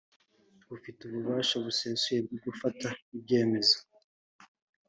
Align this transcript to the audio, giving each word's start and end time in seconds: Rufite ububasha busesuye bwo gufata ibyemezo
Rufite 0.69 0.99
ububasha 1.03 1.55
busesuye 1.65 2.19
bwo 2.25 2.37
gufata 2.45 2.87
ibyemezo 3.15 3.77